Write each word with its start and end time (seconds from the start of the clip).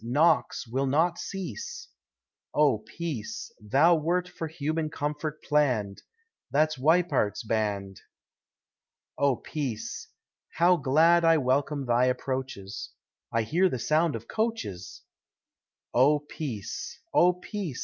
Knocks 0.03 0.65
will 0.67 0.87
not 0.87 1.19
cease. 1.19 1.87
Oh 2.55 2.79
Peace! 2.79 3.51
thou 3.59 3.93
wert 3.93 4.27
for 4.27 4.47
human 4.47 4.89
comfort 4.89 5.43
plann'd 5.43 6.01
That's 6.49 6.75
Weippert's 6.79 7.43
band. 7.43 8.01
Oh 9.15 9.35
Peace! 9.35 10.07
how 10.53 10.77
glad 10.77 11.23
I 11.23 11.37
welcome 11.37 11.85
thy 11.85 12.05
approaches 12.05 12.89
I 13.31 13.43
hear 13.43 13.69
the 13.69 13.77
sound 13.77 14.15
of 14.15 14.27
coaches. 14.27 15.03
Oh 15.93 16.17
Peace! 16.17 16.99
oh 17.13 17.33
Peace! 17.33 17.79